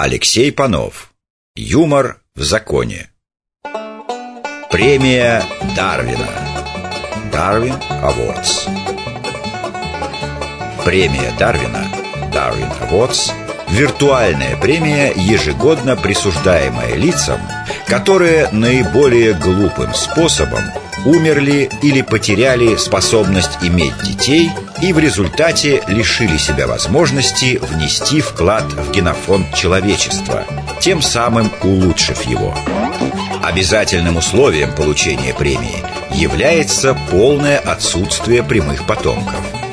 [0.00, 1.12] Алексей Панов.
[1.56, 3.10] Юмор в законе.
[4.70, 5.42] Премия
[5.74, 6.28] Дарвина.
[7.32, 8.70] Дарвин Awards.
[10.84, 11.84] Премия Дарвина.
[12.32, 13.32] Darwin Awards–
[13.70, 17.40] виртуальная премия, ежегодно присуждаемая лицам,
[17.88, 20.62] которые наиболее глупым способом
[21.06, 24.48] умерли или потеряли способность иметь детей
[24.82, 30.44] и в результате лишили себя возможности внести вклад в генофонд человечества,
[30.80, 32.54] тем самым улучшив его.
[33.42, 39.40] Обязательным условием получения премии является полное отсутствие прямых потомков–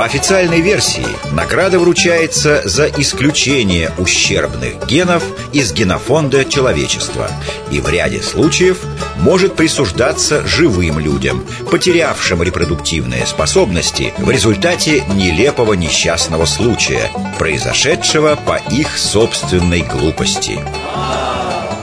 [0.00, 5.22] по официальной версии, награда вручается за исключение ущербных генов
[5.52, 7.30] из генофонда человечества
[7.70, 8.78] и в ряде случаев
[9.18, 18.96] может присуждаться живым людям, потерявшим репродуктивные способности в результате нелепого несчастного случая, произошедшего по их
[18.96, 20.60] собственной глупости.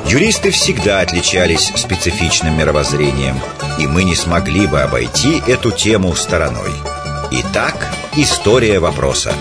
[0.08, 3.39] Юристы всегда отличались специфичным мировоззрением,
[3.77, 6.73] и мы не смогли бы обойти эту тему стороной.
[7.30, 7.75] Итак,
[8.20, 9.32] история вопроса.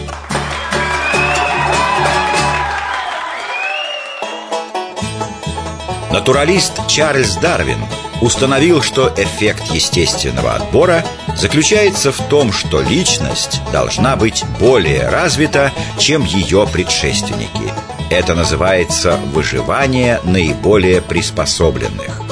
[6.13, 7.79] Натуралист Чарльз Дарвин
[8.21, 11.03] установил, что эффект естественного отбора
[11.37, 17.73] заключается в том, что личность должна быть более развита, чем ее предшественники.
[18.11, 22.26] Это называется выживание наиболее приспособленных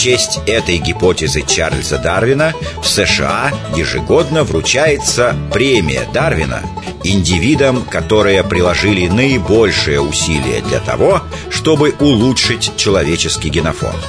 [0.00, 6.62] честь этой гипотезы Чарльза Дарвина в США ежегодно вручается премия Дарвина
[7.04, 11.20] индивидам, которые приложили наибольшие усилия для того,
[11.50, 14.00] чтобы улучшить человеческий генофонд.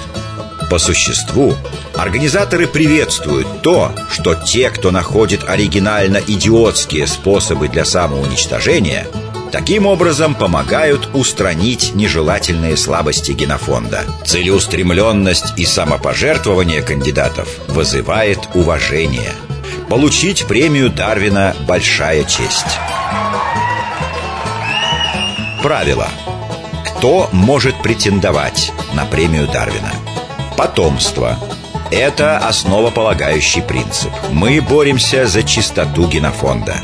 [0.69, 1.55] По существу,
[1.93, 9.07] организаторы приветствуют то, что те, кто находит оригинально идиотские способы для самоуничтожения–
[9.51, 14.05] Таким образом помогают устранить нежелательные слабости генофонда.
[14.25, 19.33] Целеустремленность и самопожертвование кандидатов вызывает уважение.
[19.89, 22.79] Получить премию Дарвина– большая честь.
[25.61, 26.07] Правило.
[26.85, 29.91] Кто может претендовать на премию Дарвина?
[30.55, 31.37] Потомство.
[31.91, 34.11] Это основополагающий принцип.
[34.31, 36.77] Мы боремся за чистоту генофонда.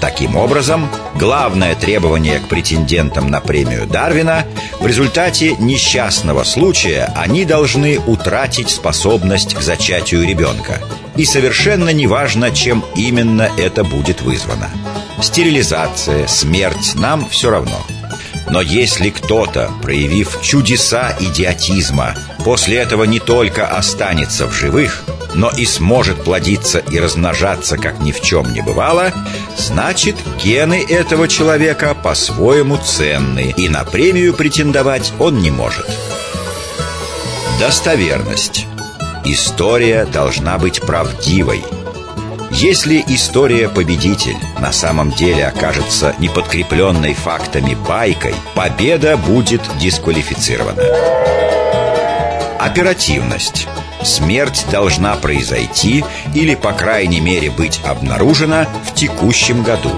[0.00, 4.44] Таким образом, главное требование к претендентам на премию Дарвина
[4.78, 10.82] в результате несчастного случая они должны утратить способность к зачатию ребенка.
[11.16, 14.70] И совершенно неважно, чем именно это будет вызвано.
[15.22, 17.80] Стерилизация, смерть нам все равно.
[18.50, 22.14] Но если кто-то, проявив чудеса идиотизма,
[22.44, 25.04] после этого не только останется в живых–
[25.36, 29.12] но и сможет плодиться и размножаться, как ни в чем не бывало,
[29.56, 35.86] значит, гены этого человека по-своему ценны, и на премию претендовать он не может.
[37.60, 38.66] Достоверность.
[39.24, 41.62] История должна быть правдивой.
[42.50, 50.82] Если история победитель на самом деле окажется неподкрепленной фактами байкой, победа будет дисквалифицирована.
[52.58, 53.68] Оперативность.
[54.06, 59.90] Смерть должна произойти или, по крайней мере, быть обнаружена в текущем году.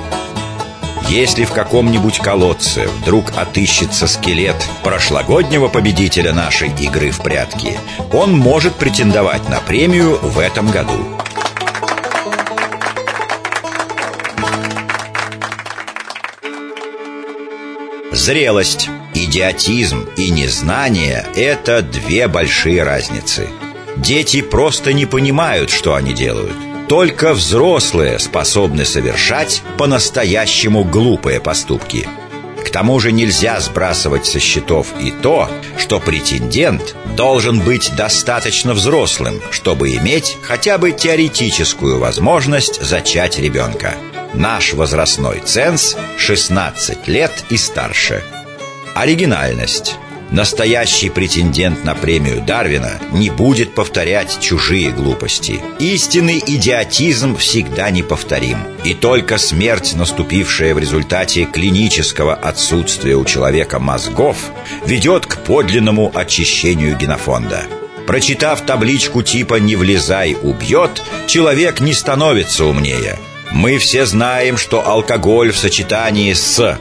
[1.11, 7.79] Если в каком-нибудь колодце вдруг отыщется скелет прошлогоднего победителя нашей игры в прятки,
[8.11, 10.99] он может претендовать на премию в этом году.
[18.11, 23.49] Зрелость, идиотизм и незнание– это две большие разницы–
[23.99, 26.55] Дети просто не понимают, что они делают.
[26.89, 32.09] Только взрослые способны совершать по-настоящему глупые поступки.
[32.65, 39.41] К тому же нельзя сбрасывать со счетов и то, что претендент должен быть достаточно взрослым,
[39.51, 43.95] чтобы иметь хотя бы теоретическую возможность зачать ребенка.
[44.33, 48.23] Наш возрастной ценз 16 лет и старше.
[48.95, 49.97] Оригинальность
[50.31, 55.61] Настоящий претендент на премию Дарвина не будет повторять чужие глупости.
[55.79, 58.59] Истинный идиотизм всегда неповторим.
[58.85, 64.37] И только смерть, наступившая в результате клинического отсутствия у человека мозгов,
[64.85, 67.65] ведет к подлинному очищению генофонда.
[68.07, 73.19] Прочитав табличку типа «Не влезай, убьет», человек не становится умнее.
[73.51, 76.79] Мы все знаем, что алкоголь в сочетании с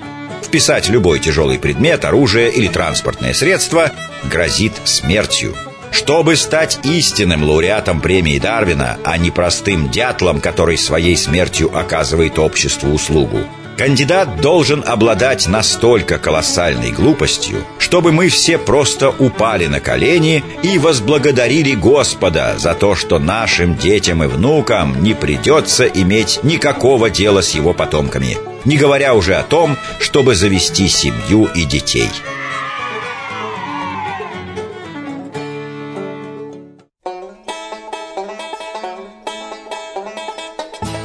[0.47, 3.91] Вписать любой тяжелый предмет, оружие или транспортное средство
[4.31, 5.53] грозит смертью.
[5.91, 12.91] Чтобы стать истинным лауреатом премии Дарвина, а не простым дятлом, который своей смертью оказывает обществу
[12.91, 13.39] услугу,
[13.77, 21.75] Кандидат должен обладать настолько колоссальной глупостью, чтобы мы все просто упали на колени и возблагодарили
[21.75, 27.75] Господа за то, что нашим детям и внукам не придется иметь никакого дела с его
[27.75, 32.09] потомками, не говоря уже о том, чтобы завести семью и детей.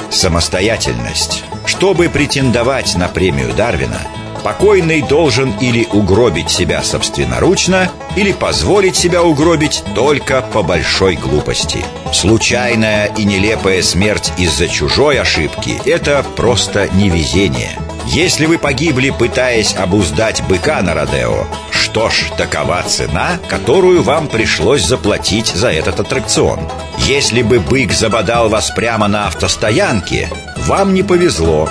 [0.08, 1.44] Самостоятельность
[1.82, 4.00] чтобы претендовать на премию Дарвина,
[4.44, 11.84] покойный должен или угробить себя собственноручно, или позволить себя угробить только по большой глупости.
[12.12, 17.76] Случайная и нелепая смерть из-за чужой ошибки– это просто невезение.
[18.06, 24.84] Если вы погибли, пытаясь обуздать быка на Родео, что ж, такова цена, которую вам пришлось
[24.84, 26.60] заплатить за этот аттракцион.
[27.06, 30.30] Если бы бык забодал вас прямо на автостоянке,
[30.66, 31.68] вам не повезло.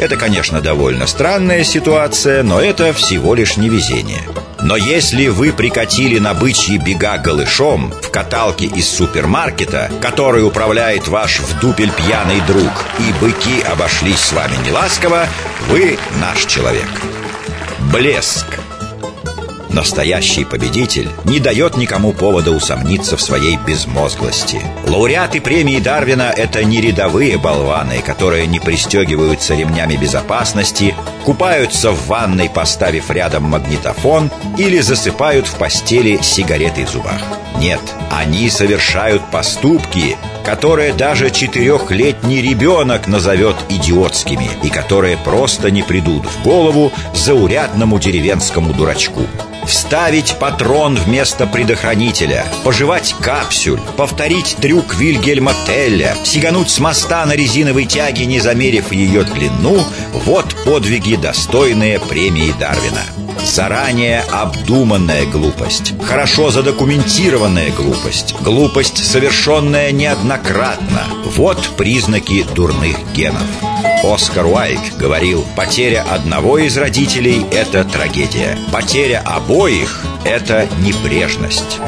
[0.00, 4.22] Это, конечно, довольно странная ситуация, но это всего лишь невезение.
[4.60, 11.38] Но если вы прикатили на бычьи бега голышом в каталке из супермаркета, который управляет ваш
[11.38, 15.26] в дупель пьяный друг, и быки обошлись с вами неласково,
[15.68, 16.88] вы наш человек.
[17.92, 18.61] Блеск.
[19.72, 24.60] Настоящий победитель не дает никому повода усомниться в своей безмозглости.
[24.86, 32.50] Лауреаты премии Дарвина– это не рядовые болваны, которые не пристегиваются ремнями безопасности, купаются в ванной,
[32.50, 37.22] поставив рядом магнитофон, или засыпают в постели сигареты в зубах.
[37.58, 37.80] Нет,
[38.10, 46.42] они совершают поступки, которые даже четырехлетний ребенок назовет идиотскими и которые просто не придут в
[46.42, 49.22] голову заурядному деревенскому дурачку.
[49.66, 52.46] Вставить патрон вместо предохранителя.
[52.64, 53.80] Пожевать капсюль.
[53.96, 56.16] Повторить трюк Вильгельма Телля.
[56.24, 59.84] Сигануть с моста на резиновой тяге, не замерив ее длину.
[60.24, 63.02] Вот подвиги, достойные премии Дарвина.
[63.44, 65.94] Заранее обдуманная глупость.
[66.02, 68.34] Хорошо задокументированная глупость.
[68.40, 71.02] Глупость, совершенная неоднократно.
[71.24, 73.42] Вот признаки дурных генов
[74.02, 78.58] Оскар Уайк говорил, потеря одного из родителей– это трагедия.
[78.72, 81.78] Потеря обоих– это небрежность.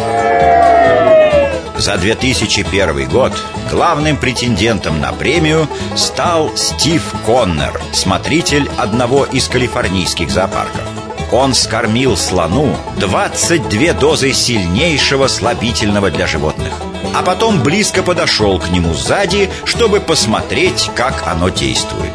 [1.76, 3.32] За 2001 год
[3.70, 10.93] главным претендентом на премию стал Стив Коннор, смотритель одного из калифорнийских зоопарков.
[11.32, 16.72] Он скормил слону 22 дозы сильнейшего слабительного для животных–
[17.14, 22.12] а потом близко подошел к нему сзади, чтобы посмотреть, как оно действует.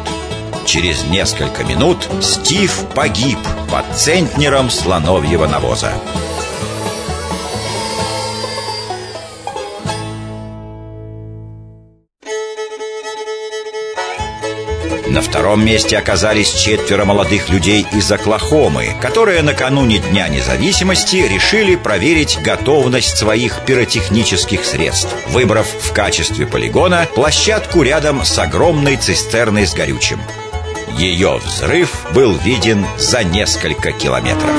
[0.66, 3.38] Через несколько минут Стив погиб
[3.70, 5.92] под центнером слоновьего навоза.
[15.08, 22.38] На втором месте оказались четверо молодых людей из Оклахомы, которые накануне Дня независимости решили проверить
[22.42, 30.20] готовность своих пиротехнических средств, выбрав в качестве полигона площадку рядом с огромной цистерной с горючим.
[30.96, 34.50] Ее взрыв был виден за несколько километров.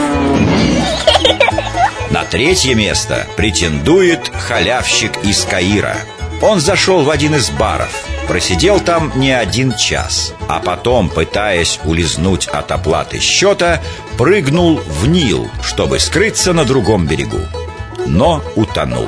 [2.09, 5.95] На третье место претендует халявщик из Каира.
[6.41, 12.47] Он зашел в один из баров– Просидел там не один час, а потом, пытаясь улизнуть
[12.47, 13.81] от оплаты счета,
[14.17, 17.41] прыгнул в Нил, чтобы скрыться на другом берегу.
[18.05, 19.07] Но утонул.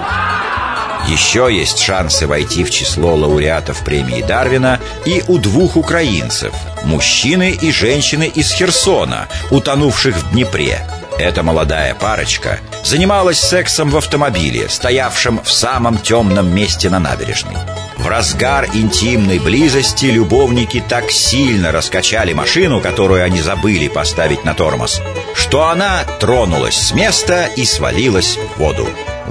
[1.08, 6.54] Еще есть шансы войти в число лауреатов премии Дарвина и у двух украинцев,
[6.86, 10.88] мужчины и женщины из Херсона, утонувших в Днепре.
[11.20, 17.58] Эта молодая парочка занималась сексом в автомобиле, стоявшем в самом темном месте на набережной.
[17.98, 25.02] В разгар интимной близости любовники так сильно раскачали машину, которую они забыли поставить на тормоз,
[25.36, 28.88] что она тронулась с места и свалилась в воду.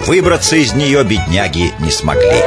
[0.06, 2.40] Выбраться из нее бедняги не смогли.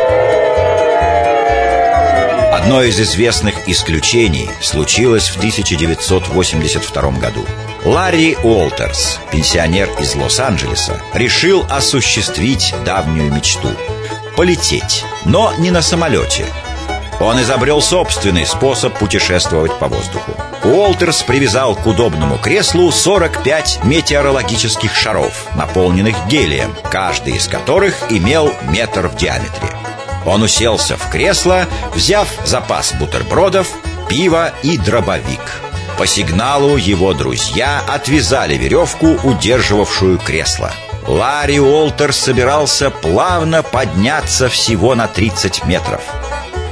[2.52, 7.46] Одно из известных исключений случилось в 1982 году.
[7.84, 13.70] Ларри Уолтерс, пенсионер из Лос-Анджелеса, решил осуществить давнюю мечту–
[14.36, 16.46] полететь, но не на самолете.
[17.20, 20.34] Он изобрел собственный способ путешествовать по воздуху.
[20.64, 29.08] Уолтерс привязал к удобному креслу 45 метеорологических шаров, наполненных гелием, каждый из которых имел метр
[29.08, 29.70] в диаметре.
[30.26, 33.68] Он уселся в кресло, взяв запас бутербродов,
[34.10, 35.62] пива и дробовик.
[35.98, 40.74] По сигналу его друзья отвязали веревку, удерживавшую кресло–
[41.08, 46.02] Ларри Уолтерс собирался плавно подняться всего на 30 метров.